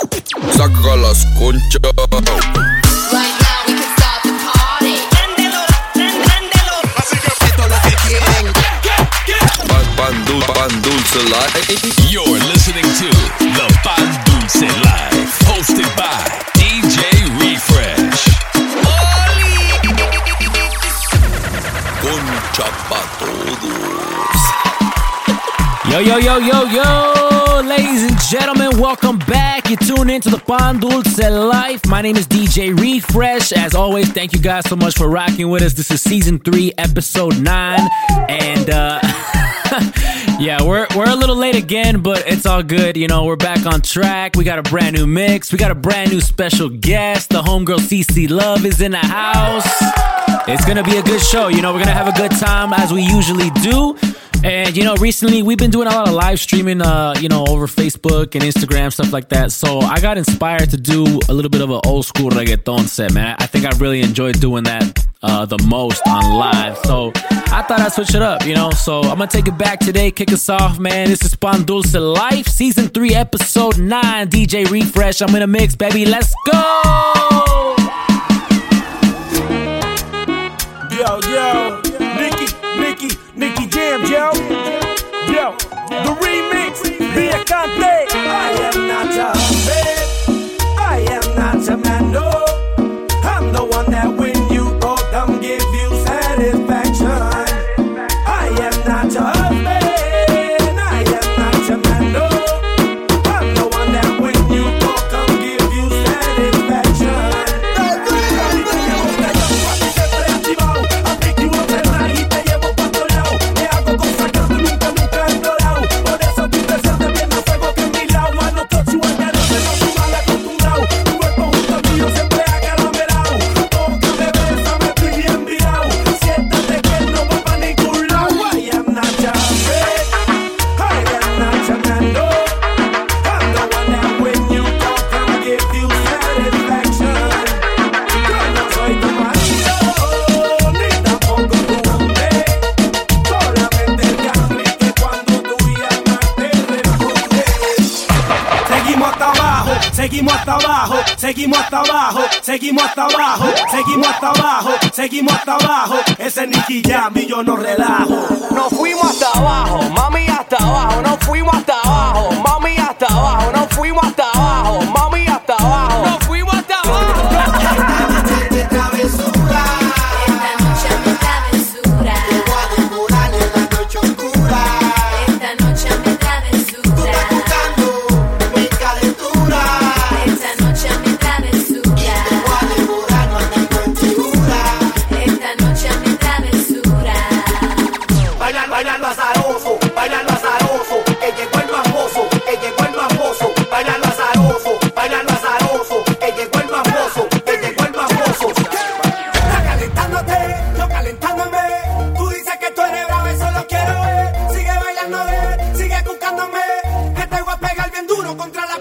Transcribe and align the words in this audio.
Saca 0.00 0.96
las 0.96 1.26
conchas. 1.38 1.80
You're 12.10 12.24
listening 12.24 12.84
to 12.84 13.08
the 13.38 13.66
Bandulce 13.84 14.68
Live, 14.84 15.32
hosted 15.46 15.88
by 15.96 16.24
DJ 16.54 16.98
Refresh. 17.40 18.22
Concha 22.00 22.68
pa 22.88 23.00
todos. 23.18 24.40
Yo, 25.90 26.00
yo, 26.00 26.18
yo, 26.18 26.38
yo, 26.38 26.66
yo 26.68 27.31
ladies 27.66 28.02
and 28.02 28.18
gentlemen, 28.30 28.80
welcome 28.80 29.18
back. 29.18 29.70
You 29.70 29.76
tune 29.76 30.10
into 30.10 30.30
the 30.30 30.38
Pan 30.38 30.80
Dulce 30.80 31.18
Life. 31.18 31.86
My 31.86 32.02
name 32.02 32.16
is 32.16 32.26
DJ 32.26 32.78
Refresh. 32.78 33.52
As 33.52 33.74
always, 33.74 34.10
thank 34.10 34.32
you 34.32 34.40
guys 34.40 34.68
so 34.68 34.74
much 34.74 34.96
for 34.96 35.08
rocking 35.08 35.48
with 35.48 35.62
us. 35.62 35.72
This 35.72 35.90
is 35.90 36.02
season 36.02 36.38
three, 36.38 36.72
episode 36.78 37.40
nine, 37.40 37.88
and 38.28 38.68
uh, 38.68 39.00
yeah, 40.40 40.62
we're 40.62 40.86
we're 40.96 41.08
a 41.08 41.14
little 41.14 41.36
late 41.36 41.54
again, 41.54 42.02
but 42.02 42.24
it's 42.26 42.46
all 42.46 42.62
good. 42.62 42.96
You 42.96 43.06
know, 43.06 43.24
we're 43.24 43.36
back 43.36 43.64
on 43.64 43.80
track. 43.80 44.34
We 44.34 44.44
got 44.44 44.58
a 44.58 44.62
brand 44.62 44.96
new 44.96 45.06
mix. 45.06 45.52
We 45.52 45.58
got 45.58 45.70
a 45.70 45.76
brand 45.76 46.10
new 46.10 46.20
special 46.20 46.68
guest. 46.68 47.30
The 47.30 47.42
homegirl 47.42 47.78
CC 47.78 48.28
Love 48.28 48.66
is 48.66 48.80
in 48.80 48.92
the 48.92 48.98
house. 48.98 49.66
It's 50.48 50.64
gonna 50.64 50.82
be 50.82 50.96
a 50.96 51.02
good 51.02 51.20
show. 51.20 51.48
You 51.48 51.62
know, 51.62 51.72
we're 51.72 51.80
gonna 51.80 51.92
have 51.92 52.08
a 52.08 52.18
good 52.18 52.32
time 52.32 52.72
as 52.72 52.92
we 52.92 53.02
usually 53.02 53.50
do. 53.62 53.96
And 54.44 54.76
you 54.76 54.82
know, 54.84 54.96
recently 54.96 55.42
we've 55.42 55.58
been 55.58 55.70
doing 55.70 55.86
a 55.86 55.90
lot 55.90 56.08
of 56.08 56.14
live 56.14 56.40
streaming, 56.40 56.82
uh, 56.82 57.14
you 57.20 57.28
know, 57.28 57.44
over 57.46 57.66
Facebook 57.66 58.34
and 58.34 58.42
Instagram, 58.42 58.92
stuff 58.92 59.12
like 59.12 59.28
that. 59.28 59.52
So 59.52 59.80
I 59.80 60.00
got 60.00 60.18
inspired 60.18 60.70
to 60.70 60.76
do 60.76 61.04
a 61.28 61.32
little 61.32 61.50
bit 61.50 61.60
of 61.60 61.70
an 61.70 61.80
old 61.86 62.06
school 62.06 62.30
reggaeton 62.30 62.88
set, 62.88 63.12
man. 63.12 63.36
I 63.38 63.46
think 63.46 63.64
I 63.64 63.76
really 63.78 64.00
enjoyed 64.00 64.40
doing 64.40 64.64
that 64.64 65.06
uh, 65.22 65.46
the 65.46 65.58
most 65.68 66.02
on 66.08 66.34
live. 66.34 66.76
So 66.78 67.12
I 67.14 67.62
thought 67.62 67.80
I'd 67.80 67.92
switch 67.92 68.14
it 68.14 68.22
up, 68.22 68.44
you 68.44 68.54
know. 68.54 68.70
So 68.70 69.02
I'm 69.02 69.18
gonna 69.18 69.28
take 69.28 69.46
it 69.46 69.56
back 69.56 69.78
today, 69.78 70.10
kick 70.10 70.32
us 70.32 70.48
off, 70.48 70.78
man. 70.78 71.08
This 71.08 71.22
is 71.22 71.36
Pan 71.36 71.62
Dulce 71.64 71.94
Life, 71.94 72.48
season 72.48 72.88
three, 72.88 73.14
episode 73.14 73.78
nine. 73.78 74.28
DJ 74.28 74.68
Refresh. 74.68 75.22
I'm 75.22 75.34
in 75.36 75.42
a 75.42 75.46
mix, 75.46 75.76
baby. 75.76 76.04
Let's 76.04 76.34
go. 76.50 77.76
Yo, 80.90 81.20
yo, 81.30 81.91
the 86.04 86.14
remix, 86.22 86.74
Via 87.14 87.44
Cante. 87.44 88.06
I 88.14 88.70
am 88.74 88.88
not 88.88 89.36
a 89.36 89.61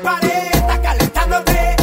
pared 0.02 0.52
está 0.54 0.82
calentándote. 0.82 1.81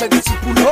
se 0.00 0.08
disipuló. 0.08 0.70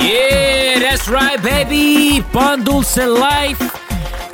Yeah, 0.00 0.78
that's 0.78 1.06
right, 1.08 1.42
baby. 1.42 2.24
Bundles 2.32 2.96
and 2.96 3.12
life. 3.12 3.58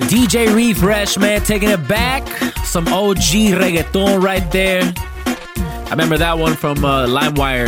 DJ 0.09 0.55
Refresh, 0.55 1.18
man, 1.18 1.40
taking 1.40 1.70
it 1.70 1.88
back. 1.88 2.29
Some 2.64 2.87
OG 2.87 3.59
reggaeton 3.59 4.22
right 4.22 4.48
there. 4.53 4.92
I 5.90 5.94
remember 5.94 6.18
that 6.18 6.38
one 6.38 6.55
from 6.55 6.85
uh, 6.85 7.05
LimeWire, 7.09 7.66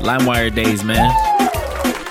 LimeWire 0.00 0.54
days, 0.54 0.82
man. 0.82 1.06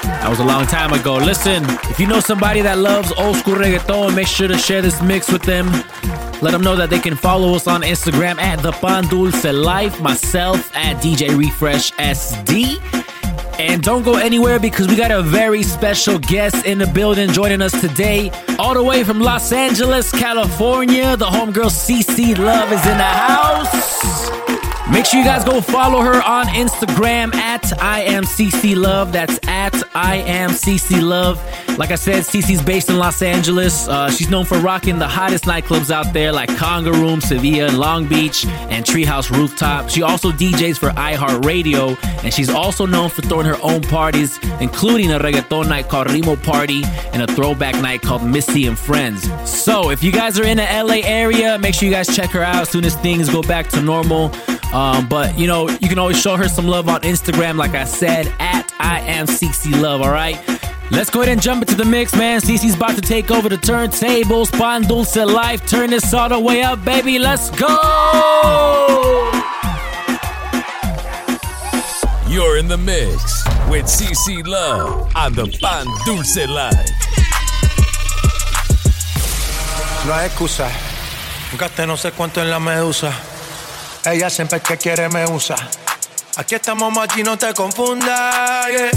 That 0.04 0.28
was 0.30 0.38
a 0.38 0.43
long 0.43 0.67
time 0.67 0.93
ago. 0.93 1.15
Listen, 1.15 1.63
if 1.89 2.00
you 2.00 2.06
know 2.06 2.20
somebody 2.20 2.62
that 2.62 2.78
loves 2.78 3.12
old 3.13 3.38
school 3.38 3.56
reggaeton, 3.56 4.15
make 4.15 4.28
sure 4.28 4.48
to 4.48 4.56
share 4.56 4.84
this 4.84 5.02
mix 5.02 5.32
with 5.32 5.41
them. 5.41 5.65
Let 6.43 6.52
them 6.52 6.62
know 6.62 6.76
that 6.76 6.91
they 6.91 7.00
can 7.00 7.15
follow 7.15 7.56
us 7.56 7.65
on 7.65 7.82
Instagram 7.82 8.38
at 8.38 8.62
the 8.62 8.72
Pan 8.72 9.06
Dulce 9.06 9.46
Life, 9.46 10.00
myself 10.00 10.76
at 10.76 10.98
DJ 10.98 11.36
Refresh 11.36 11.91
SD. 11.93 12.80
And 13.60 13.82
don't 13.82 14.04
go 14.04 14.17
anywhere 14.17 14.60
because 14.60 14.88
we 14.88 14.96
got 14.96 15.10
a 15.10 15.24
very 15.24 15.63
special 15.63 16.20
guest 16.20 16.67
in 16.67 16.78
the 16.78 16.86
building 16.86 17.32
joining 17.32 17.63
us 17.63 17.72
today, 17.82 18.30
all 18.60 18.76
the 18.76 18.84
way 18.84 19.04
from 19.04 19.22
Los 19.22 19.52
Angeles, 19.52 20.12
California. 20.12 21.17
The 21.17 21.26
homegirl 21.26 21.72
CC 21.72 22.38
Love 22.38 22.72
is 22.72 22.86
in 22.86 22.98
the 23.00 23.04
house. 23.04 24.46
Make 24.91 25.06
sure 25.06 25.19
you 25.19 25.26
guys 25.26 25.43
go 25.43 25.60
follow 25.60 26.00
her 26.02 26.23
on 26.23 26.45
Instagram 26.47 27.36
at 27.36 27.78
I 27.82 28.04
am 28.04 28.23
CC 28.23 28.73
Love. 28.73 29.12
That's 29.12 29.38
at 29.45 29.76
I 29.93 30.17
am 30.17 30.52
CC 30.52 31.02
Love. 31.02 31.38
Like 31.78 31.91
I 31.91 31.95
said, 31.95 32.23
CC's 32.23 32.62
based 32.62 32.89
in 32.89 32.97
Los 32.97 33.21
Angeles. 33.21 33.88
Uh, 33.89 34.10
she's 34.10 34.30
known 34.30 34.45
for 34.45 34.58
rocking 34.60 34.97
the 34.97 35.08
hottest 35.08 35.43
nightclubs 35.43 35.91
out 35.91 36.13
there, 36.13 36.32
like 36.32 36.50
Conga 36.52 36.93
Room, 36.93 37.19
Sevilla, 37.19 37.67
and 37.67 37.78
Long 37.78 38.08
Beach, 38.08 38.45
and 38.45 38.86
Treehouse 38.86 39.30
Rooftop. 39.30 39.89
She 39.89 40.04
also 40.04 40.32
DJs 40.32 40.80
for 40.80 40.89
iHeartRadio, 40.91 42.23
and 42.23 42.34
she's 42.34 42.50
also 42.50 42.86
known 42.86 43.10
for 43.10 43.21
throwing 43.23 43.45
her 43.45 43.58
own 43.62 43.82
parties, 43.82 44.39
including 44.62 45.12
a 45.12 45.19
reggaeton 45.19 45.67
night 45.67 45.89
called 45.89 46.08
Rimo 46.08 46.41
Party 46.43 46.84
and 47.12 47.21
a 47.21 47.28
throwback 47.28 47.76
night 47.82 48.02
called 48.02 48.23
Missy 48.23 48.67
and 48.67 48.80
Friends. 48.80 49.30
So 49.50 49.91
if 49.91 50.02
you 50.02 50.13
guys 50.13 50.39
are 50.39 50.45
in 50.45 50.58
the 50.58 50.63
LA 50.63 51.02
area, 51.04 51.60
make 51.60 51.76
sure 51.76 51.88
you 51.89 51.93
guys 51.93 52.15
check 52.15 52.30
her 52.32 52.41
out 52.41 52.62
as 52.62 52.69
soon 52.69 52.86
as 52.86 52.95
things 52.95 53.30
go 53.30 53.43
back 53.43 53.67
to 53.69 53.82
normal. 53.82 54.32
Um, 54.73 55.08
but 55.08 55.38
you 55.38 55.47
know, 55.47 55.69
you 55.69 55.88
can 55.88 55.99
always 55.99 56.19
show 56.19 56.36
her 56.36 56.47
some 56.47 56.67
love 56.67 56.89
on 56.89 57.01
Instagram, 57.01 57.58
like 57.58 57.73
I 57.73 57.86
said, 57.86 58.27
at 58.39 58.71
I 58.80 58.99
am 59.01 59.27
CC 59.27 59.82
Love, 59.82 60.01
all 60.01 60.12
right? 60.12 60.38
Let's 60.89 61.10
go 61.10 61.21
ahead 61.21 61.34
and 61.34 61.41
jump 61.41 61.63
into 61.63 61.75
the 61.75 61.86
mix, 61.86 62.15
man. 62.15 62.39
CC's 62.39 62.75
about 62.75 62.95
to 62.95 63.01
take 63.01 63.30
over 63.30 63.49
the 63.49 63.58
turntables. 63.58 64.51
Pan 64.51 64.84
Dulce 64.84 65.17
Life. 65.17 65.67
Turn 65.67 65.89
this 65.89 66.13
all 66.13 66.30
the 66.30 66.39
way 66.39 66.62
up, 66.62 66.84
baby. 66.86 67.19
Let's 67.19 67.49
go! 67.51 67.67
You're 72.30 72.58
in 72.58 72.67
the 72.67 72.77
mix 72.77 73.43
with 73.69 73.86
CC 73.86 74.45
Love 74.45 75.12
on 75.15 75.34
the 75.34 75.47
Pan 75.62 75.86
Dulce 76.06 76.47
Live. 76.47 76.91
No 80.06 80.13
hay 80.13 80.27
excusa. 80.27 80.69
Gasté 81.58 81.86
no 81.86 81.97
sé 81.97 82.12
cuánto 82.12 82.41
en 82.41 82.49
la 82.49 82.60
medusa. 82.60 83.12
Ella 84.05 84.29
siempre 84.29 84.60
que 84.62 84.77
quiere 84.77 85.10
me 85.10 85.25
usa. 85.27 85.55
Aquí 86.38 86.55
estamos 86.55 86.93
machi, 86.93 87.23
no 87.23 87.38
te 87.38 87.53
confundas. 87.53 88.67
yeah. 88.67 88.91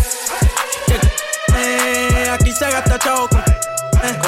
Eh, 1.56 2.30
aquí 2.32 2.52
se 2.52 2.70
gasta 2.70 2.98
chavo 2.98 3.28
con- 3.28 3.40
eh, 3.40 4.20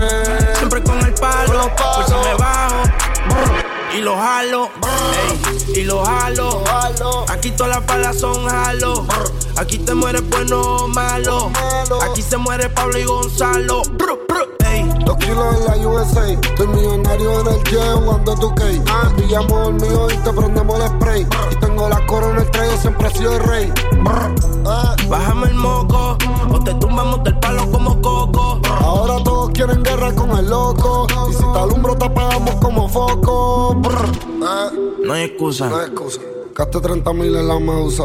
eh, 0.00 0.52
Siempre 0.56 0.82
con 0.82 0.98
el 1.04 1.14
palo, 1.14 1.74
por 1.74 2.04
si 2.06 2.12
me 2.14 2.34
bajo 2.34 2.82
y 3.94 3.98
lo 4.02 4.16
jalo, 4.16 4.70
ey, 5.74 5.80
y 5.80 5.84
lo 5.84 6.04
jalo. 6.04 6.62
Aquí 7.28 7.50
todas 7.52 7.76
las 7.76 7.86
balas 7.86 8.18
son 8.18 8.46
jalo. 8.48 9.06
Aquí 9.56 9.78
te 9.78 9.94
mueres 9.94 10.22
bueno 10.28 10.60
o 10.60 10.88
malo. 10.88 11.50
Aquí 12.10 12.22
se 12.22 12.36
muere 12.36 12.68
Pablo 12.68 12.98
y 12.98 13.04
Gonzalo. 13.04 13.82
Dos 15.04 15.16
kilos 15.16 15.56
en 15.56 15.64
la 15.82 15.88
USA, 15.88 16.28
estoy 16.30 16.66
millonario 16.68 17.40
en 17.40 17.46
el 17.48 17.64
jet 17.64 17.92
jugando 17.94 18.34
tu 18.36 18.54
cake. 18.54 18.82
Pillamos 19.16 19.68
el 19.68 19.74
mío 19.74 20.06
y 20.12 20.16
te 20.18 20.32
prendemos 20.32 20.80
el 20.80 20.86
spray. 20.88 21.26
Y 21.52 21.56
tengo 21.56 21.88
la 21.88 22.04
corona 22.06 22.42
el 22.42 22.78
siempre 22.78 23.08
he 23.08 23.10
sido 23.16 23.32
el 23.36 23.42
rey. 23.44 23.72
Eh, 23.72 25.06
Bájame 25.08 25.48
el 25.48 25.54
moco, 25.54 26.16
o 26.52 26.60
te 26.64 26.74
tumbamos 26.74 27.24
del 27.24 27.38
palo 27.38 27.70
como 27.70 28.00
coco. 28.00 28.60
Ahora 28.80 29.22
todos 29.24 29.50
quieren 29.50 29.82
guerra 29.82 30.14
con 30.14 30.30
el 30.38 30.48
loco. 30.48 31.06
Y 31.28 31.32
si 31.34 31.42
te 31.52 31.58
alumbro, 31.58 31.96
te 31.96 32.04
apagamos 32.06 32.54
como 32.56 32.88
foco. 32.88 33.76
Eh, 33.84 34.96
No 35.04 35.12
hay 35.14 35.24
excusa. 35.24 35.68
no 35.68 35.76
hay 35.78 35.86
excusa. 35.86 36.20
Gasté 36.54 36.80
30 36.80 37.12
mil 37.14 37.34
en 37.34 37.48
la 37.48 37.58
medusa. 37.58 38.04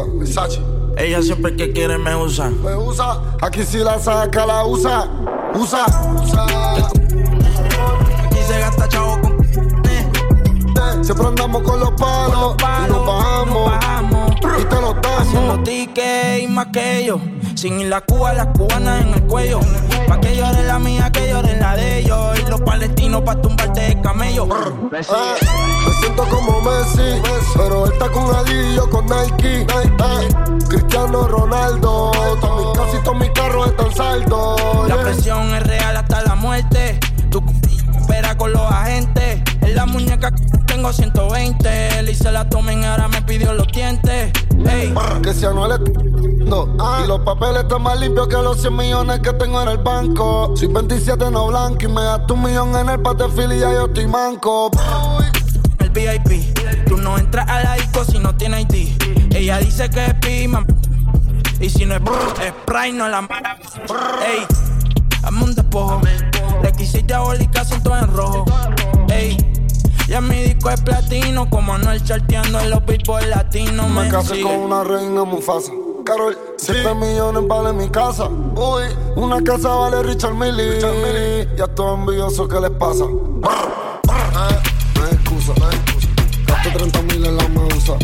Ella 0.98 1.20
siempre 1.20 1.54
que 1.56 1.72
quiere 1.72 1.98
me 1.98 2.16
usa. 2.16 2.48
Me 2.48 2.74
usa, 2.74 3.20
aquí 3.42 3.64
si 3.64 3.78
la 3.78 3.98
saca, 3.98 4.46
la 4.46 4.64
usa. 4.64 5.08
Usa, 5.58 5.86
usa. 6.22 6.44
Aquí 8.24 8.38
se 8.46 8.58
gasta 8.60 8.88
chavo 8.88 9.18
con 9.20 9.32
eh, 9.88 11.02
Siempre 11.02 11.26
andamos 11.26 11.62
con 11.62 11.80
los 11.80 11.90
palos. 11.92 12.56
Y 12.60 12.90
nos 12.92 13.06
bajamos. 13.06 13.72
Y 14.60 14.64
te 14.64 14.74
los 14.80 14.94
Haciendo 15.18 15.48
damos. 15.48 15.64
tickets 15.64 16.42
y 16.42 16.46
más 16.48 16.66
que 16.66 16.98
ellos. 16.98 17.20
Sin 17.56 17.80
ir 17.80 17.88
la 17.88 18.02
Cuba, 18.02 18.34
las 18.34 18.48
cubanas 18.48 19.00
en 19.00 19.14
el 19.14 19.22
cuello. 19.22 19.60
Pa' 20.06 20.20
que 20.20 20.36
llore 20.36 20.62
la 20.64 20.78
mía, 20.78 21.10
que 21.10 21.26
llore 21.26 21.58
la 21.58 21.74
de 21.74 22.00
ellos. 22.00 22.38
Y 22.38 22.50
los 22.50 22.60
palestinos 22.60 23.22
pa' 23.22 23.40
tumbarte 23.40 23.92
el 23.92 24.00
camello. 24.02 24.46
Me 24.92 25.02
siento 25.02 26.24
como 26.28 26.60
Messi, 26.60 27.22
pero 27.56 27.86
él 27.86 27.92
está 27.92 28.10
con 28.10 28.26
y 28.46 28.74
yo 28.74 28.90
con 28.90 29.06
Nike. 29.06 29.62
Eh, 29.62 30.66
Cristiano 30.68 31.26
Ronaldo, 31.28 32.10
también 32.42 32.68
casi 32.74 33.02
todos 33.02 33.18
mis 33.18 33.30
carros 33.30 33.68
están 33.68 33.94
saldos. 33.94 34.88
La 34.88 34.94
yeah. 34.94 35.04
presión 35.04 35.54
es 35.54 35.62
real 35.62 35.96
hasta 35.96 36.22
la 36.24 36.34
muerte. 36.34 37.00
Tú 37.30 37.42
espera 37.98 38.36
con 38.36 38.52
los 38.52 38.70
agentes. 38.70 39.40
En 39.62 39.74
la 39.74 39.86
muñeca 39.86 40.30
tengo 40.66 40.92
120. 40.92 42.02
Le 42.02 42.12
hice 42.12 42.30
la 42.30 42.46
tomen, 42.50 42.84
ahora 42.84 43.08
me 43.08 43.22
pidió 43.22 43.54
los 43.54 43.68
dientes. 43.68 44.30
Ey, 44.68 44.94
Que 45.22 45.32
si 45.32 45.46
anual 45.46 45.72
no. 46.46 46.68
Y 47.02 47.06
los 47.06 47.20
papeles 47.20 47.62
están 47.62 47.82
más 47.82 47.98
limpios 48.00 48.28
que 48.28 48.36
los 48.36 48.60
100 48.60 48.76
millones 48.76 49.20
que 49.20 49.32
tengo 49.34 49.62
en 49.62 49.68
el 49.68 49.78
banco. 49.78 50.52
Soy 50.56 50.68
27 50.68 51.30
no 51.30 51.48
blanco 51.48 51.78
y 51.84 51.88
me 51.88 52.02
gasto 52.02 52.34
un 52.34 52.42
millón 52.42 52.74
en 52.76 52.88
el 52.88 53.00
patefil 53.00 53.52
y 53.52 53.60
ya 53.60 53.72
yo 53.72 53.86
estoy 53.86 54.06
manco. 54.06 54.70
el 55.78 55.90
VIP. 55.90 56.86
Tú 56.86 56.96
no 56.96 57.18
entras 57.18 57.48
a 57.48 57.62
la 57.62 57.74
disco 57.74 58.04
si 58.04 58.18
no 58.18 58.34
tienes 58.36 58.66
ID. 58.72 59.34
Ella 59.34 59.58
dice 59.58 59.90
que 59.90 60.04
es 60.04 60.14
pima. 60.14 60.64
Y 61.60 61.70
si 61.70 61.84
no 61.86 61.94
es 61.94 62.02
brr, 62.02 62.34
es 62.42 62.48
Sprite, 62.62 62.92
no 62.92 63.08
la 63.08 63.22
mala. 63.22 63.56
Ey, 64.26 64.46
hazme 65.22 65.44
un 65.44 65.54
despojo. 65.54 66.00
Le 66.62 66.72
quise 66.72 67.02
diabólica, 67.02 67.64
siento 67.64 67.96
en 67.96 68.12
rojo. 68.12 68.44
Ey, 69.08 69.36
ya 70.06 70.20
mi 70.20 70.42
disco 70.42 70.70
es 70.70 70.80
platino. 70.82 71.48
Como 71.48 71.74
Anuel 71.74 72.02
charteando 72.04 72.60
en 72.60 72.70
los 72.70 72.84
billboard 72.84 73.28
latinos. 73.28 73.88
Me 73.88 74.02
Me 74.02 74.08
casé 74.10 74.40
con 74.42 74.54
una 74.56 74.84
reina 74.84 75.24
Mufasa. 75.24 75.72
Carol, 76.06 76.38
7 76.56 76.94
millones 76.94 77.48
vale 77.48 77.72
mi 77.72 77.88
casa. 77.90 78.28
Uy, 78.28 78.84
una 79.16 79.42
casa 79.42 79.70
vale 79.70 80.04
Richard 80.04 80.34
Millie. 80.34 80.78
Ya 81.56 81.64
estoy 81.64 81.94
envidioso, 81.94 82.46
¿qué 82.46 82.60
les 82.60 82.70
pasa? 82.70 83.04
Eh, 83.04 83.08
no 84.94 85.04
hay 85.04 85.12
excusa, 85.12 85.52
no 85.58 85.66
hay 85.66 85.76
excusa. 85.76 86.08
Gasto 86.46 86.70
30 86.78 87.02
mil 87.02 87.26
en 87.26 87.36
la 87.36 87.48
medusa. 87.48 87.94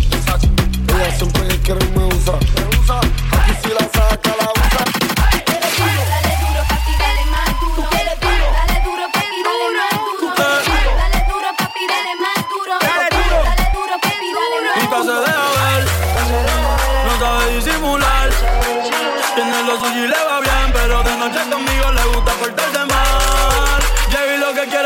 Ella 0.89 1.17
siempre 1.17 1.47
quiere. 1.61 1.87
Me 1.97 2.05
usa, 2.07 2.33
aquí 3.31 3.53
si 3.63 3.69
la 3.69 3.89
saca, 3.93 4.31
la 4.37 4.51
usa. 4.51 4.92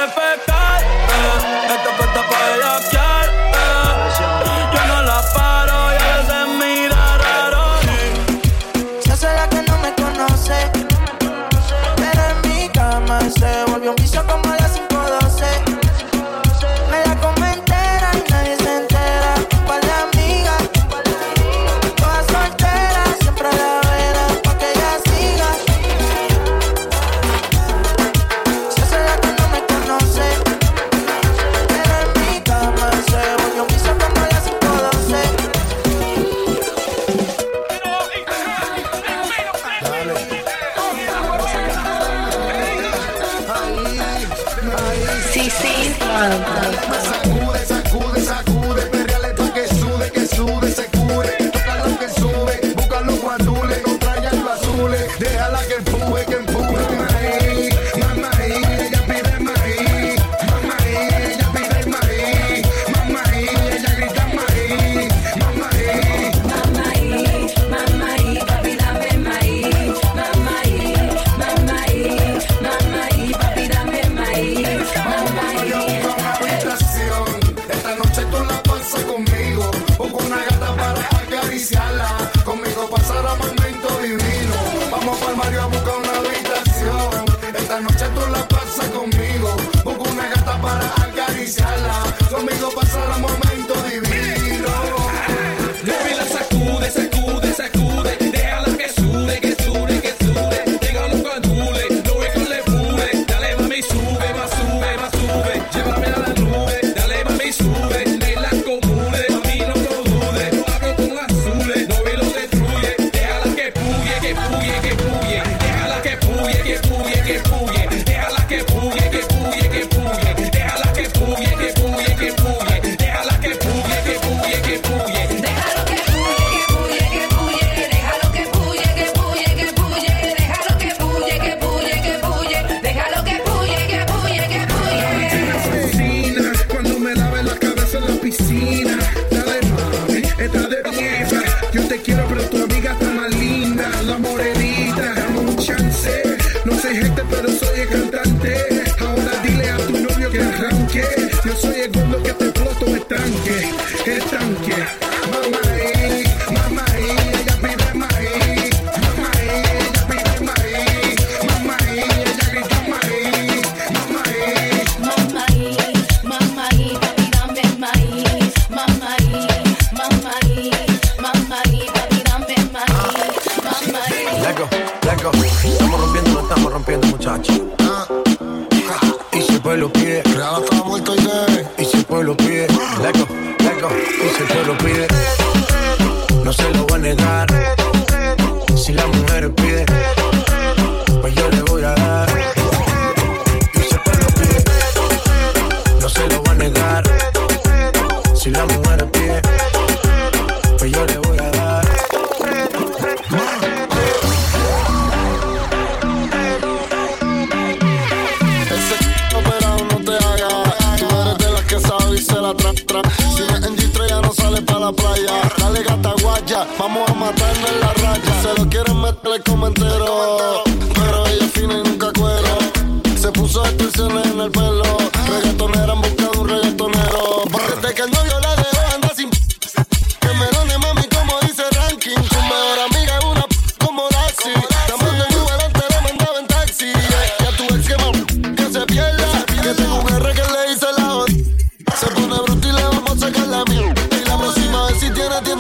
perfecta. 0.07 0.56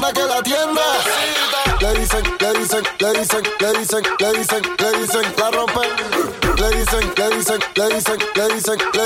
dama 0.07 0.13
que 0.13 0.27
la 0.27 0.39
atienda. 0.39 0.83
Le 1.81 1.95
dicen, 2.01 2.23
le 2.41 2.59
dicen, 2.59 2.83
le 2.99 3.13
dicen, 3.13 3.43
le 3.61 3.73
dicen, 3.79 4.03
le 4.19 4.33
dicen, 4.39 4.63
le 4.79 4.89
dicen, 5.01 5.23
la 5.39 5.51
rompen. 5.51 5.91
Le 6.57 6.69
dicen, 6.71 7.13
le 7.17 7.37
dicen, 7.37 7.59
le 7.77 7.89
dicen, 7.95 8.19
le 8.35 8.55
dicen, 8.55 8.79
le 8.95 9.03
dicen. 9.03 9.06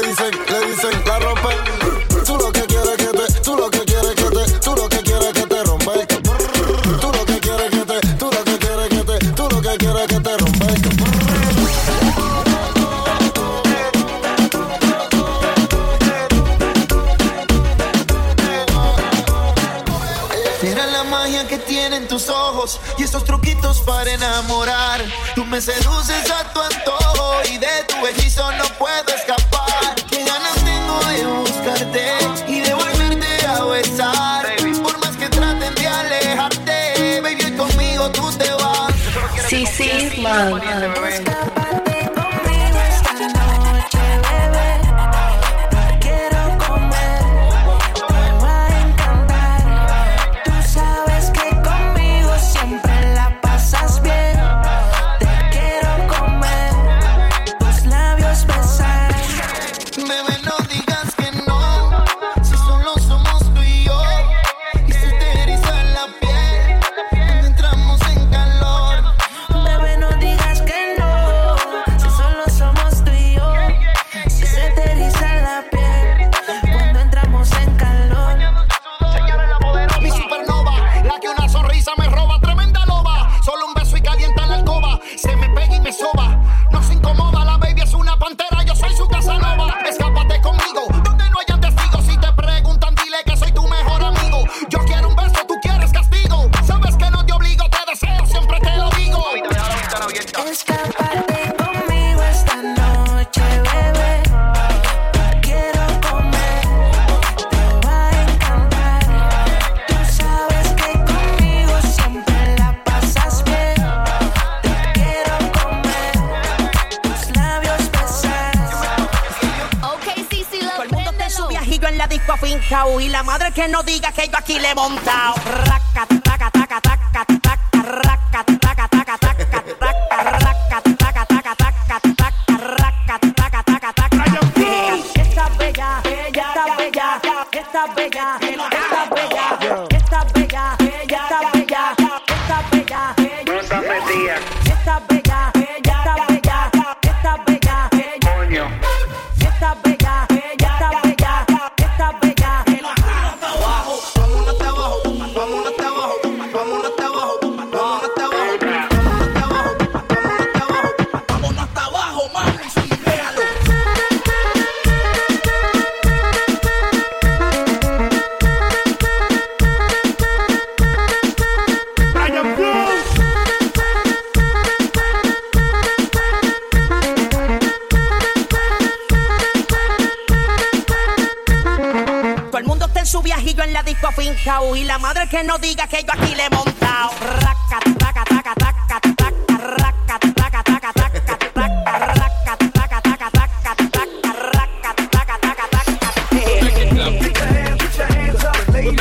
remontar. 124.71 125.20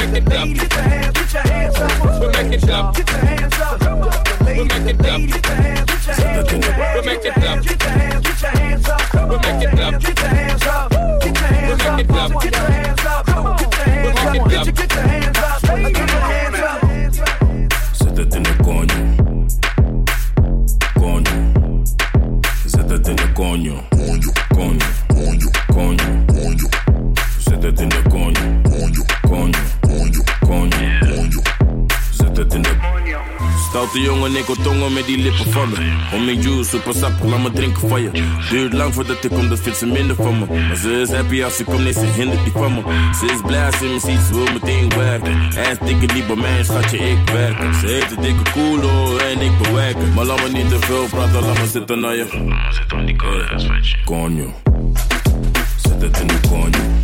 make 0.07 0.23
it 0.23 0.33
up. 0.33 0.47
Get 0.47 1.33
your 1.33 1.41
hands 1.41 1.79
up. 1.79 2.19
We'll 2.19 2.31
make 2.31 2.53
it 2.53 2.69
up. 2.69 2.95
Get 2.95 3.09
your 3.09 3.19
hands 3.19 3.59
up. 3.59 3.81
We'll 3.81 4.65
make 4.65 4.95
it 4.95 5.45
up. 5.45 5.48
Jongen, 34.29 34.47
ik 34.47 34.55
wil 34.55 34.63
tongen 34.63 34.93
met 34.93 35.05
die 35.05 35.17
lippen 35.17 35.51
vallen. 35.51 35.97
Om 36.13 36.25
mijn 36.25 36.41
juice, 36.41 36.69
super 36.69 36.93
sap, 36.93 37.11
laat 37.23 37.41
me 37.41 37.51
drinken 37.51 37.89
van 37.89 38.01
je. 38.01 38.11
Duurt 38.49 38.73
lang 38.73 38.93
voordat 38.93 39.23
ik 39.23 39.29
kom, 39.29 39.49
dat 39.49 39.59
vindt 39.59 39.77
ze 39.77 39.85
minder 39.85 40.15
van 40.15 40.39
me. 40.39 40.45
Maar 40.45 40.75
ze 40.75 41.01
is 41.01 41.11
happy 41.11 41.43
als 41.43 41.55
ze 41.55 41.63
komt 41.63 41.83
nee, 41.83 41.93
ze 41.93 42.05
hindert 42.05 42.43
die 42.43 42.51
van 42.51 42.73
me. 42.73 42.81
Ze 43.19 43.25
is 43.25 43.41
blij 43.45 43.65
als 43.65 43.77
ze 43.77 43.85
me 43.85 43.99
ziet, 43.99 44.19
ze 44.27 44.33
wil 44.33 44.53
meteen 44.53 44.89
werken. 44.89 45.31
En 45.55 45.77
dikke 45.85 46.13
lieve 46.13 46.35
mens, 46.35 46.41
mij, 46.41 46.63
schatje, 46.63 46.97
ik 46.97 47.29
werk. 47.29 47.73
Ze 47.73 47.87
heeft 47.87 48.11
een 48.11 48.21
dikke 48.21 48.51
koelo 48.51 49.17
en 49.17 49.41
ik 49.41 49.57
bewerk. 49.57 49.97
Maar 50.15 50.25
laat 50.25 50.43
me 50.43 50.49
niet 50.49 50.69
te 50.69 50.79
veel 50.79 51.05
praten, 51.05 51.41
laat 51.41 51.59
me 51.59 51.67
zitten 51.67 51.99
naar 51.99 52.15
je. 52.15 52.25
Laat 52.31 52.43
me 52.45 52.73
zitten 52.73 52.97
aan 52.97 53.05
die 53.05 53.15
koude 53.15 53.81
Konjo, 54.05 54.53
zet 55.75 56.01
het 56.01 56.19
in 56.19 56.27
de 56.27 56.39
konje. 56.49 56.98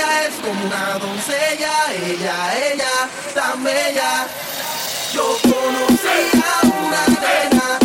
ella 0.00 0.26
es 0.26 0.34
como 0.36 0.64
una 0.64 0.98
doncella, 0.98 1.72
ella, 1.92 2.72
ella, 2.72 3.08
tan 3.34 3.62
bella. 3.62 4.26
Yo 5.12 5.36
conocí 5.42 6.40
a 6.42 6.66
una 6.66 7.06
nena. 7.20 7.79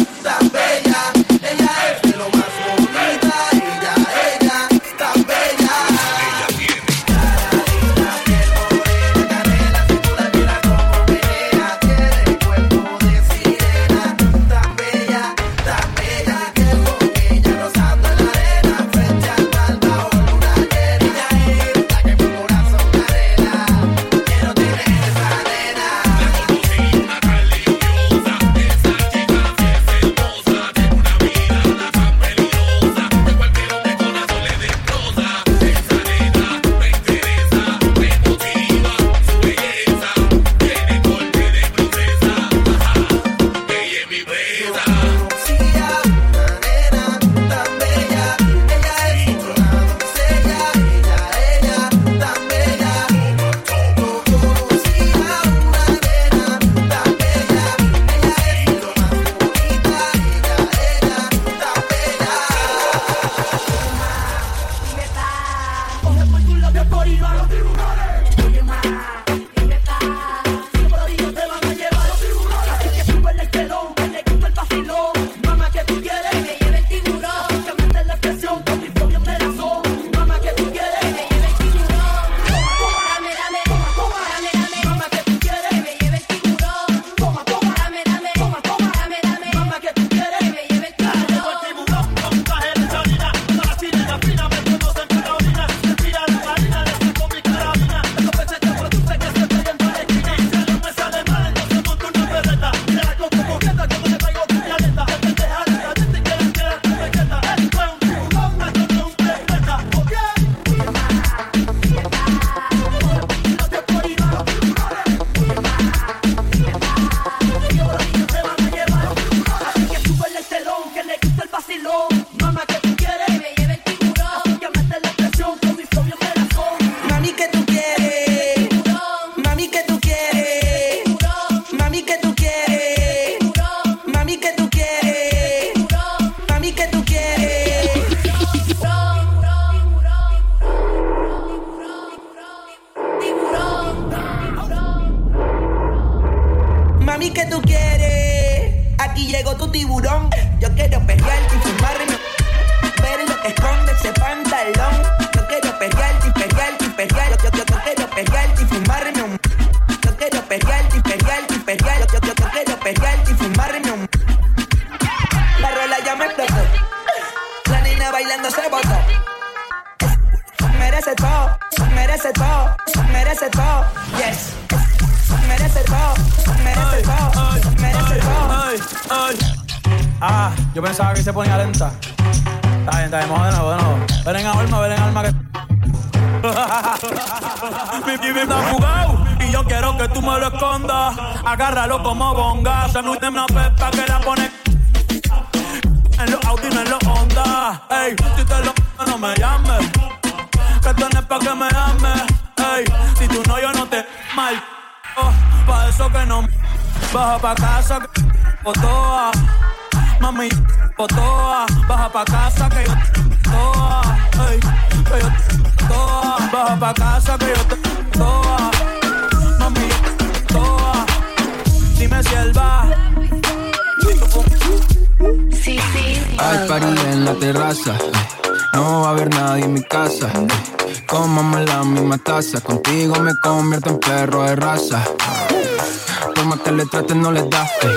Por 236.35 236.45
más 236.45 236.59
que 236.59 236.71
le 236.71 236.85
traten, 236.85 237.21
no 237.21 237.31
les 237.31 237.49
da. 237.49 237.63
ey. 237.81 237.95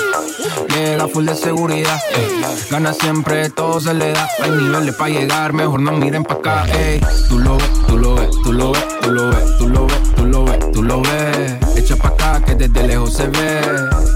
Le 0.74 0.96
da 0.96 1.08
full 1.08 1.26
de 1.26 1.34
seguridad. 1.34 1.98
Gana 2.70 2.92
siempre, 2.92 3.50
todo 3.50 3.80
se 3.80 3.94
le 3.94 4.12
da. 4.12 4.28
Hay 4.42 4.50
niveles 4.50 4.94
para 4.94 5.10
llegar, 5.10 5.52
mejor 5.52 5.80
no 5.80 5.92
miren 5.92 6.24
pa' 6.24 6.34
acá. 6.34 6.66
ey. 6.72 7.00
Tú 7.28 7.38
lo 7.38 7.56
ves, 7.56 7.70
tú 7.86 7.96
lo 7.96 8.14
ves, 8.14 8.30
tú 8.42 8.52
lo 8.52 8.72
ves, 8.72 8.84
tú 9.02 9.08
lo 9.10 9.30
ves, 9.30 9.58
tú 9.58 9.68
lo 9.68 9.86
ves, 9.86 10.14
tú 10.16 10.24
lo 10.24 10.44
ves, 10.44 10.72
tú 10.72 10.82
lo 10.82 11.00
ves. 11.02 11.57
Echa 11.88 11.96
pa' 11.96 12.08
acá 12.08 12.44
que 12.44 12.54
desde 12.54 12.86
lejos 12.86 13.14
se 13.14 13.28
ve. 13.28 13.62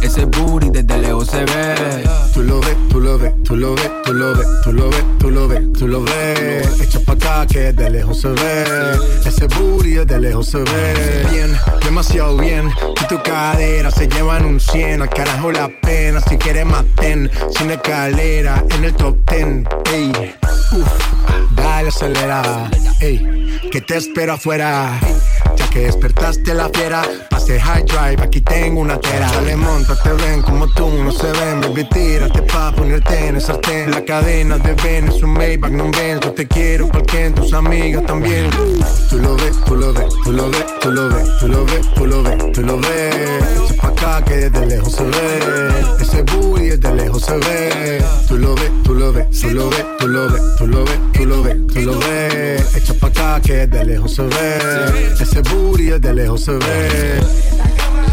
Ese 0.02 0.26
booty 0.26 0.68
desde 0.68 0.98
lejos 0.98 1.26
se 1.26 1.42
ve. 1.42 2.04
Tú 2.34 2.42
lo 2.42 2.60
ves, 2.60 2.76
tú 2.90 3.00
lo 3.00 3.16
ves, 3.16 3.32
tú 3.44 3.56
lo 3.56 3.74
ves, 3.74 3.90
tú 4.04 4.12
lo 4.12 4.34
ves, 4.34 4.46
tú 4.62 4.72
lo 4.74 4.90
ves, 4.90 5.04
tú 5.18 5.30
lo 5.30 5.48
ves, 5.48 5.72
tú 5.78 5.88
lo 5.88 6.02
ves. 6.02 6.80
Echa 6.82 7.00
pa' 7.00 7.14
acá 7.14 7.46
que 7.46 7.72
de 7.72 7.88
lejos 7.88 8.20
se 8.20 8.28
ve. 8.28 8.64
Ese 9.24 9.46
booty 9.46 10.04
de 10.04 10.20
lejos 10.20 10.48
se 10.48 10.58
ve. 10.58 11.26
Bien, 11.30 11.56
demasiado 11.82 12.36
bien. 12.36 12.70
Y 13.02 13.06
tu 13.06 13.22
cadera 13.22 13.90
se 13.90 14.06
llevan 14.06 14.44
un 14.44 14.60
100. 14.60 15.00
Al 15.00 15.08
carajo 15.08 15.50
la 15.50 15.70
pena. 15.80 16.20
Si 16.28 16.36
quieres 16.36 16.66
maten. 16.66 17.30
Sin 17.56 17.70
escalera 17.70 18.62
en 18.68 18.84
el 18.84 18.92
top 18.92 19.16
10. 19.30 19.46
Ey, 19.94 20.12
uf, 20.72 21.56
dale 21.56 21.88
acelera. 21.88 22.70
Ey, 23.00 23.70
que 23.72 23.80
te 23.80 23.96
espero 23.96 24.34
afuera. 24.34 25.00
Ya 25.56 25.70
que 25.70 25.80
despertaste 25.80 26.54
la 26.54 26.68
fiera, 26.68 27.02
pase 27.30 27.60
high 27.60 27.84
drive, 27.84 28.22
aquí 28.22 28.40
tengo 28.40 28.80
una 28.80 28.98
tera. 28.98 29.30
Dale, 29.30 29.56
monta, 29.56 29.96
te 30.02 30.12
ven 30.12 30.42
como 30.42 30.66
tú, 30.68 30.88
no 30.88 31.12
se 31.12 31.30
ven, 31.32 31.60
baby, 31.60 31.84
tírate 31.88 32.42
pa' 32.42 32.72
ponerte 32.72 33.28
en 33.28 33.36
el 33.36 33.40
sartén. 33.40 33.90
La 33.90 34.04
cadena 34.04 34.58
de 34.58 34.74
Ben 34.74 35.08
es 35.08 35.22
un 35.22 35.30
Maybach, 35.30 35.70
no 35.72 35.90
ven, 35.90 36.20
yo 36.20 36.32
te 36.32 36.46
quiero 36.46 36.88
porque 36.88 37.30
tus 37.30 37.52
amigas 37.52 38.04
también. 38.06 38.50
Tú 39.10 39.18
lo 39.18 39.36
ves, 39.36 39.56
tú 39.64 39.76
lo 39.76 39.92
ves, 39.92 40.06
tú 40.24 40.32
lo 40.32 40.50
ves, 40.50 40.64
tú 40.80 40.90
lo 40.90 41.08
ves, 41.08 41.38
tú 41.40 41.48
lo 41.48 41.64
ves, 41.64 41.94
tú 41.94 42.06
lo 42.06 42.22
ves, 42.22 42.52
tú 42.52 42.62
lo 42.62 42.78
ves. 42.78 43.70
Echa 43.70 43.82
pa' 43.82 43.88
acá 43.88 44.24
que 44.24 44.36
desde 44.36 44.66
lejos 44.66 44.92
se 44.92 45.04
ve, 45.04 45.84
ese 46.00 46.22
booty 46.22 46.70
desde 46.70 46.94
lejos 46.94 47.22
se 47.22 47.36
ve. 47.36 48.04
Tú 48.28 48.38
lo 48.38 48.54
ves, 48.54 48.70
tú 48.84 48.94
lo 48.94 49.12
ves, 49.12 49.26
tú 49.30 49.50
lo 49.50 49.68
ves, 49.70 49.86
tú 49.98 50.08
lo 50.08 50.28
ves, 50.30 50.42
tú 50.58 50.66
lo 50.66 50.84
ves, 50.84 50.98
tú 51.12 51.26
lo 51.26 51.42
ves, 51.42 51.56
tú 51.72 51.80
lo 51.80 51.98
ves. 51.98 52.76
Echa 52.76 52.94
pa' 52.94 53.08
acá 53.08 53.40
que 53.42 53.66
desde 53.66 53.84
lejos 53.84 54.14
se 54.14 54.22
ve, 54.22 55.12
ese 55.20 55.41
booty 55.42 55.84
desde 55.86 56.14
lejos 56.14 56.44
se 56.44 56.52
ve. 56.52 57.20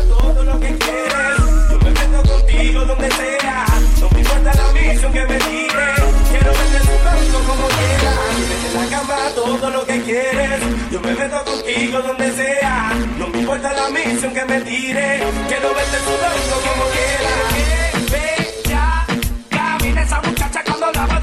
todo 0.08 0.44
lo 0.44 0.60
que 0.60 0.78
quieres. 0.78 1.38
Yo 1.70 1.80
me 1.80 1.92
meto 1.92 2.30
contigo 2.30 2.86
donde 2.86 3.12
sea. 3.12 3.66
No 4.02 4.10
me 4.10 4.20
importa 4.20 4.54
la 4.54 4.72
misión 4.74 5.14
que 5.14 5.26
me 5.26 5.38
tire. 5.38 5.88
Quiero 6.32 6.52
verte 6.60 6.80
sudando 6.90 7.40
como 7.48 7.68
quieras. 7.78 8.20
En 8.68 8.74
la 8.76 8.98
cama 8.98 9.18
todo 9.36 9.70
lo 9.70 9.86
que 9.86 10.02
quieres. 10.02 10.62
Yo 10.92 11.02
me 11.02 11.14
meto 11.14 11.46
contigo 11.46 12.02
donde 12.02 12.32
sea. 12.32 12.94
No 13.18 13.28
me 13.28 13.40
importa 13.40 13.74
la 13.74 13.90
misión 13.90 14.34
que 14.34 14.46
me 14.46 14.62
tire. 14.62 15.24
Quiero 15.48 15.74
verte 15.74 15.98
sudando 16.08 16.56
como 16.68 16.84
quieras. 16.96 18.12
Bella, 18.12 19.06
camina 19.50 20.02
esa 20.02 20.22
muchacha 20.22 20.64
cuando 20.66 20.92
la 20.92 21.19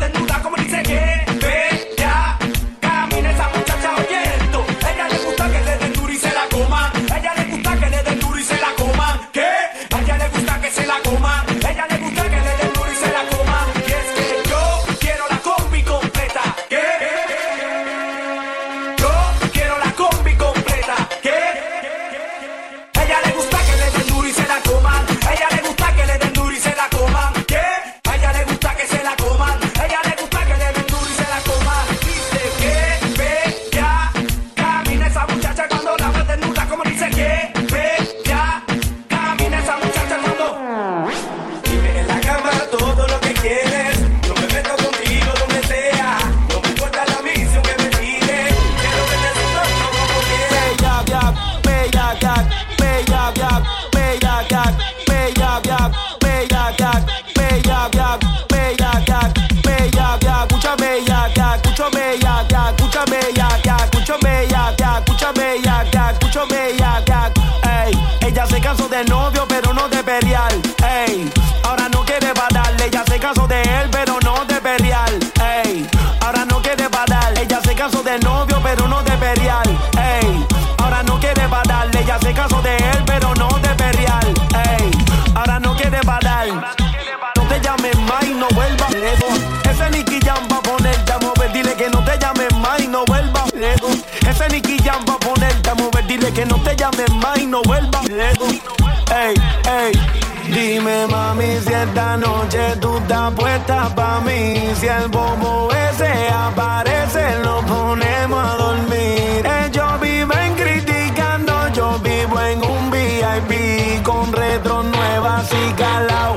un 112.68 112.90
VIP 112.90 114.02
con 114.02 114.32
retro 114.32 114.82
nuevas 114.82 115.50
y 115.52 115.72
calao 115.74 116.36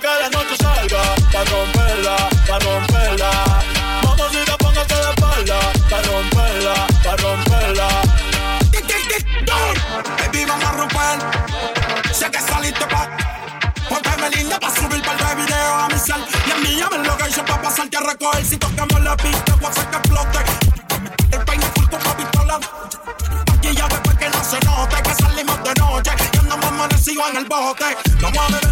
que 0.00 0.06
la 0.06 0.28
noche 0.30 0.56
salga, 0.56 1.02
pa' 1.32 1.44
romperla, 1.44 2.16
pa' 2.46 2.58
romperla. 2.58 3.30
Mamacita, 4.04 4.56
póngase 4.58 4.94
la 4.94 5.10
espalda, 5.10 5.58
pa' 5.90 6.02
romperla, 6.02 6.74
pa' 7.02 7.16
romperla. 7.16 7.88
Tic, 8.70 8.86
tic, 8.86 9.08
tic, 9.08 9.26
Baby, 10.18 10.44
vamos 10.44 10.64
a 10.64 10.72
romper. 10.72 11.18
Sé 12.12 12.30
que 12.30 12.40
saliste 12.40 12.86
pa' 12.86 13.08
Ponte 13.88 14.36
linda 14.36 14.58
pa' 14.60 14.70
subir 14.70 15.02
par 15.02 15.16
de 15.16 15.42
video 15.42 15.74
a 15.74 15.88
mi 15.88 15.98
cel 15.98 16.22
Y 16.46 16.50
en 16.50 16.62
mi 16.62 16.76
llave 16.76 16.98
lo 16.98 17.16
que 17.16 17.28
hice 17.28 17.42
pa' 17.42 17.60
pasarte 17.60 17.96
a 17.96 18.00
recoger 18.00 18.44
Si 18.44 18.56
tocamos 18.56 19.00
la 19.00 19.16
pista, 19.16 19.54
voy 19.56 19.66
a 19.66 19.68
hacer 19.70 19.86
que 19.90 19.96
explote 19.96 20.38
El 21.32 21.44
peine 21.44 21.66
full 21.74 21.88
con 21.88 22.04
la 22.04 22.16
pistola 22.16 22.60
Aquí 23.54 23.74
ya 23.74 23.88
después 23.88 24.16
que 24.18 24.28
no 24.28 24.44
se 24.44 24.60
note 24.60 25.02
Que 25.02 25.14
salimos 25.14 25.64
de 25.64 25.74
noche 25.74 26.10
Y 26.34 26.38
andamos 26.38 26.66
amanecidos 26.66 27.30
en 27.30 27.36
el 27.38 27.44
bote 27.46 27.96
Vamos 28.20 28.38
a 28.38 28.46
beber 28.48 28.67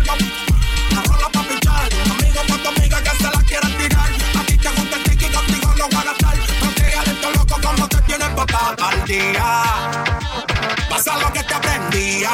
Pasa 10.90 11.16
lo 11.18 11.32
que 11.32 11.44
te 11.44 11.54
aprendía. 11.54 12.32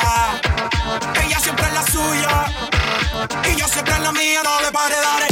Ella 1.22 1.38
siempre 1.38 1.66
es 1.66 1.74
la 1.74 1.82
suya. 1.82 2.46
Y 3.52 3.56
yo 3.56 3.68
siempre 3.68 3.92
es 3.92 4.00
la 4.00 4.12
mía, 4.12 4.40
no 4.42 4.60
le 4.62 4.72
pare, 4.72 4.94
daré. 4.96 5.31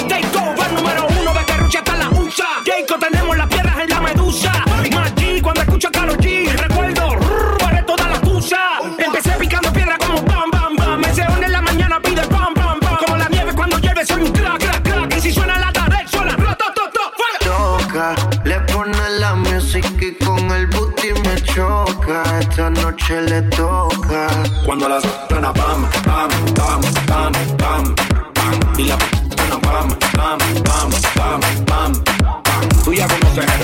cuando 24.81 24.99
pam, 25.29 25.53
pam, 25.53 26.29
pam, 26.55 26.81
pam, 27.05 27.31
pam, 27.57 27.95
pam. 28.33 28.79
Y 28.79 28.85
la 28.85 28.97
pam, 28.97 29.61
pam, 29.61 29.89
pam, 30.13 30.39
pam, 30.63 30.91
pam, 31.15 31.41
pam. 31.65 31.91
Tú 32.83 32.93
ya 32.93 33.07
conoces 33.07 33.45
el 33.45 33.61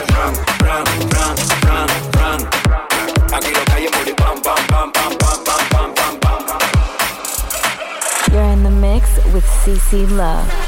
Aquí 3.34 3.51
lo 3.51 3.63
calle 3.65 3.89
pam, 4.15 4.41
pam, 4.41 4.68
pam, 4.68 4.91
pam, 4.91 5.18
pam, 5.18 5.43
pam, 5.43 5.93
pam, 5.95 6.20
pam, 6.20 6.45
pam. 6.45 6.59
You're 8.32 8.53
in 8.53 8.63
the 8.63 8.70
mix 8.70 9.18
with 9.34 9.45
CC 9.45 10.05
Love. 10.11 10.66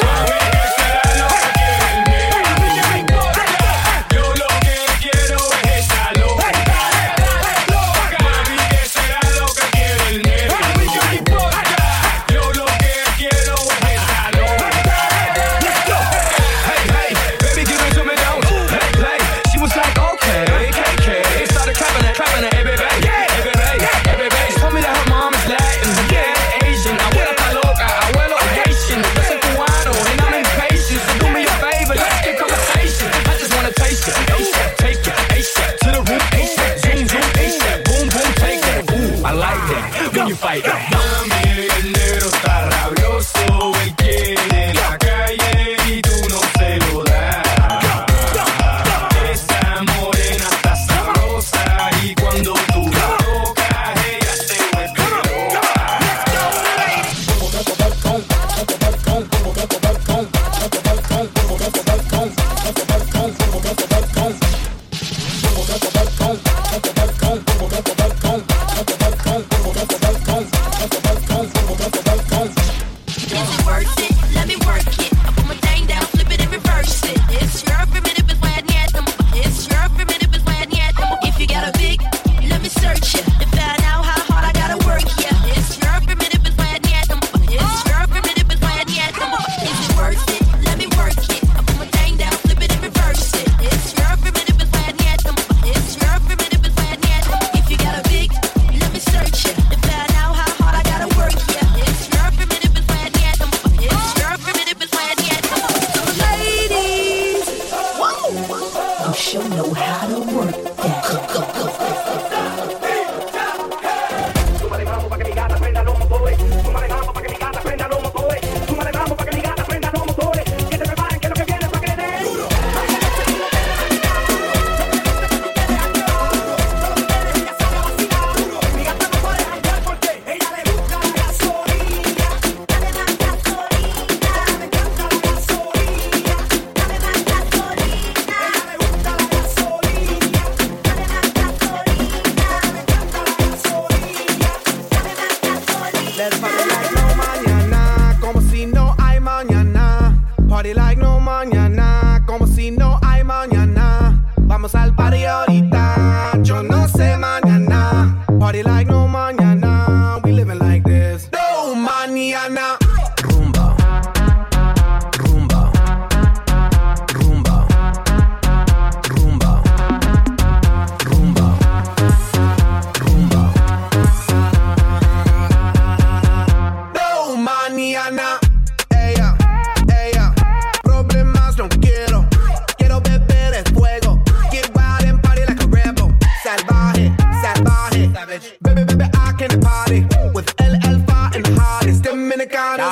go. 0.00 0.63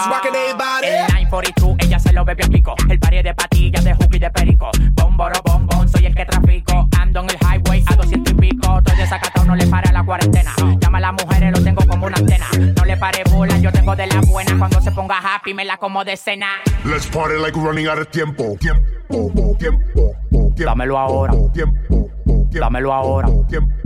just 0.03 0.25
rocking. 0.25 0.35
El 0.35 0.57
942, 0.57 1.77
ella 1.79 1.99
se 1.99 2.13
lo 2.13 2.25
bebió 2.25 2.47
pico. 2.49 2.75
El 2.89 2.99
pari 2.99 3.23
de 3.23 3.35
patillas, 3.35 3.85
de 3.85 3.95
hook 3.95 4.09
y 4.13 4.19
de 4.19 4.31
perico. 4.31 4.71
Bomboro, 4.93 5.41
bombón, 5.45 5.89
soy 5.89 6.07
el 6.07 6.15
que 6.15 6.25
trafico. 6.25 6.89
Ando 6.99 7.21
en 7.21 7.31
el 7.31 7.37
highway 7.37 7.85
a 7.87 7.97
200 7.97 8.33
y 8.33 8.37
pico. 8.37 8.79
Estoy 8.79 8.97
desacatado, 8.97 9.47
no 9.47 9.57
le 9.57 9.67
para 9.67 9.93
la 9.93 10.05
cuarentena. 10.05 10.53
Llama 10.81 10.99
a 10.99 11.01
las 11.01 11.13
mujeres, 11.13 11.53
lo 11.53 11.63
tengo 11.63 11.87
como 11.87 12.07
una 12.07 12.17
antena. 12.17 12.47
No 12.77 12.85
le 12.85 12.97
pare 12.97 13.23
bola, 13.31 13.59
yo 13.59 13.73
tengo 13.73 13.95
de 13.97 14.07
la 14.07 14.21
buena. 14.23 14.59
Cuando 14.59 14.81
se 14.81 14.91
ponga 14.93 15.19
happy, 15.19 15.55
me 15.55 15.65
la 15.65 15.77
como 15.77 16.05
de 16.05 16.17
cena. 16.17 16.49
Let's 16.85 17.07
party 17.07 17.41
like 17.41 17.59
running 17.59 17.87
out 17.87 17.99
of 17.99 18.09
tiempo. 18.09 18.57
Tiempo, 18.59 18.83
tiempo, 19.09 19.57
tiempo. 19.59 20.17
tiempo 20.31 20.65
Dámelo 20.65 20.99
ahora. 20.99 21.33
Tiempo, 21.53 22.11
tiempo, 22.25 22.49
Dámelo 22.51 22.93
ahora. 22.93 23.29
Tiempo 23.49 23.82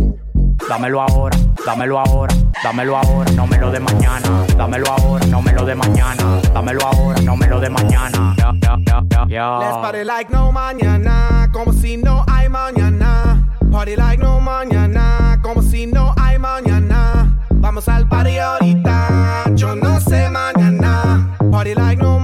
dámelo 0.68 1.00
ahora, 1.00 1.36
dámelo 1.64 1.98
ahora, 1.98 2.34
dámelo 2.62 2.96
ahora, 2.96 3.30
no 3.32 3.46
me 3.46 3.58
lo 3.58 3.70
de 3.70 3.80
mañana, 3.80 4.44
dámelo 4.56 4.86
ahora, 4.92 5.26
no 5.26 5.42
me 5.42 5.52
lo 5.52 5.64
de 5.64 5.74
mañana, 5.74 6.40
dámelo 6.52 6.80
ahora, 6.86 7.20
no 7.22 7.36
me 7.36 7.46
lo 7.46 7.60
de 7.60 7.70
mañana. 7.70 8.34
Ya, 8.36 8.52
ya, 8.60 9.26
ya. 9.28 9.58
Let's 9.58 9.76
party 9.78 10.04
like 10.04 10.30
no 10.32 10.52
mañana, 10.52 11.48
como 11.52 11.72
si 11.72 11.96
no 11.96 12.24
hay 12.28 12.48
mañana. 12.48 13.42
Party 13.70 13.96
like 13.96 14.22
no 14.22 14.40
mañana, 14.40 15.38
como 15.42 15.62
si 15.62 15.86
no 15.86 16.14
hay 16.16 16.38
mañana. 16.38 17.38
Vamos 17.50 17.88
al 17.88 18.08
party 18.08 18.38
ahorita, 18.38 19.44
yo 19.54 19.74
no 19.74 20.00
sé 20.00 20.28
mañana. 20.30 21.36
Party 21.50 21.74
like 21.74 22.02
no 22.02 22.15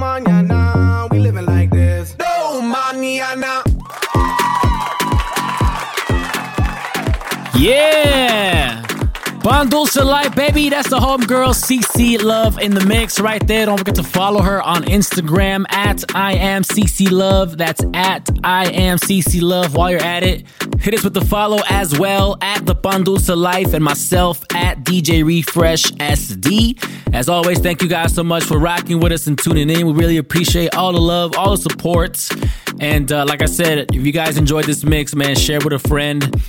Yeah! 7.62 8.84
Bon 9.40 9.68
Dulce 9.68 9.94
Life, 9.94 10.34
baby. 10.34 10.68
That's 10.68 10.90
the 10.90 10.98
homegirl 10.98 11.54
CC 11.54 12.20
Love 12.20 12.58
in 12.58 12.74
the 12.74 12.84
mix 12.84 13.20
right 13.20 13.46
there. 13.46 13.66
Don't 13.66 13.78
forget 13.78 13.94
to 13.94 14.02
follow 14.02 14.42
her 14.42 14.60
on 14.60 14.82
Instagram 14.82 15.64
at 15.68 16.02
I 16.12 16.34
am 16.34 16.64
CC 16.64 17.08
Love. 17.08 17.56
That's 17.58 17.80
at 17.94 18.28
I 18.42 18.68
am 18.72 18.98
CC 18.98 19.40
Love. 19.40 19.76
While 19.76 19.92
you're 19.92 20.02
at 20.02 20.24
it, 20.24 20.44
hit 20.80 20.94
us 20.94 21.04
with 21.04 21.14
the 21.14 21.24
follow 21.24 21.60
as 21.68 21.96
well 21.96 22.36
at 22.40 22.66
the 22.66 22.74
Bon 22.74 23.04
Dulce 23.04 23.28
Life 23.28 23.74
and 23.74 23.84
myself 23.84 24.44
at 24.56 24.82
DJ 24.82 25.24
Refresh 25.24 25.84
SD. 25.92 26.82
As 27.14 27.28
always, 27.28 27.60
thank 27.60 27.80
you 27.80 27.88
guys 27.88 28.12
so 28.12 28.24
much 28.24 28.42
for 28.42 28.58
rocking 28.58 28.98
with 28.98 29.12
us 29.12 29.28
and 29.28 29.38
tuning 29.38 29.70
in. 29.70 29.86
We 29.86 29.92
really 29.92 30.16
appreciate 30.16 30.74
all 30.74 30.92
the 30.92 31.00
love, 31.00 31.36
all 31.36 31.52
the 31.52 31.58
support. 31.58 32.28
And 32.80 33.12
uh, 33.12 33.24
like 33.24 33.40
I 33.40 33.46
said, 33.46 33.94
if 33.94 34.04
you 34.04 34.10
guys 34.10 34.36
enjoyed 34.36 34.64
this 34.64 34.82
mix, 34.82 35.14
man, 35.14 35.36
share 35.36 35.60
with 35.60 35.72
a 35.72 35.78
friend. 35.78 36.42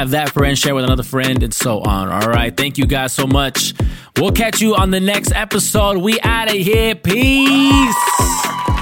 Have 0.00 0.12
that 0.12 0.30
friend 0.30 0.58
share 0.58 0.74
with 0.74 0.84
another 0.86 1.02
friend 1.02 1.42
and 1.42 1.52
so 1.52 1.80
on. 1.80 2.08
All 2.08 2.30
right. 2.30 2.56
Thank 2.56 2.78
you 2.78 2.86
guys 2.86 3.12
so 3.12 3.26
much. 3.26 3.74
We'll 4.16 4.32
catch 4.32 4.62
you 4.62 4.74
on 4.74 4.90
the 4.90 4.98
next 4.98 5.30
episode. 5.32 5.98
We 5.98 6.18
out 6.22 6.48
of 6.48 6.54
here. 6.54 6.94
Peace. 6.94 8.79